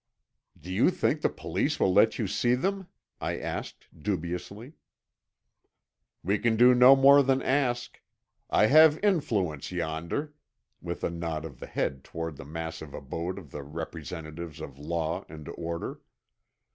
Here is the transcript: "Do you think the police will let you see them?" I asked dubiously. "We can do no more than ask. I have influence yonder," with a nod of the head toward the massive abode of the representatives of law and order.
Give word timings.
"Do 0.59 0.73
you 0.73 0.89
think 0.89 1.21
the 1.21 1.29
police 1.29 1.79
will 1.79 1.93
let 1.93 2.17
you 2.17 2.25
see 2.25 2.55
them?" 2.55 2.87
I 3.19 3.37
asked 3.37 3.85
dubiously. 3.95 4.73
"We 6.23 6.39
can 6.39 6.55
do 6.57 6.73
no 6.73 6.95
more 6.95 7.21
than 7.21 7.43
ask. 7.43 8.01
I 8.49 8.65
have 8.65 8.97
influence 9.03 9.71
yonder," 9.71 10.33
with 10.81 11.03
a 11.03 11.11
nod 11.11 11.45
of 11.45 11.59
the 11.59 11.67
head 11.67 12.03
toward 12.03 12.37
the 12.37 12.45
massive 12.45 12.95
abode 12.95 13.37
of 13.37 13.51
the 13.51 13.61
representatives 13.61 14.59
of 14.59 14.79
law 14.79 15.23
and 15.29 15.47
order. 15.49 16.01